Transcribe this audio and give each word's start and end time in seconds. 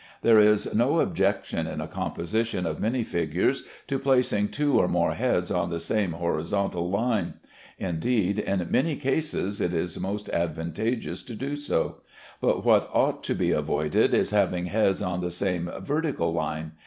There 0.23 0.39
is 0.39 0.73
no 0.73 0.99
objection, 0.99 1.67
in 1.67 1.79
a 1.79 1.87
composition 1.87 2.65
of 2.65 2.79
many 2.79 3.03
figures, 3.03 3.61
to 3.85 3.99
placing 3.99 4.47
two 4.47 4.79
or 4.79 4.87
more 4.87 5.13
heads 5.13 5.51
on 5.51 5.69
the 5.69 5.79
same 5.79 6.13
horizontal 6.13 6.89
line. 6.89 7.35
Indeed, 7.77 8.39
in 8.39 8.65
many 8.71 8.95
cases 8.95 9.61
it 9.61 9.75
is 9.75 9.99
most 9.99 10.27
advantageous 10.29 11.21
to 11.21 11.35
do 11.35 11.55
so; 11.55 11.97
but 12.41 12.65
what 12.65 12.89
ought 12.91 13.23
to 13.25 13.35
be 13.35 13.51
avoided 13.51 14.15
is 14.15 14.31
having 14.31 14.65
heads 14.65 15.03
on 15.03 15.21
the 15.21 15.29
same 15.29 15.69
vertical 15.81 16.33
line. 16.33 16.71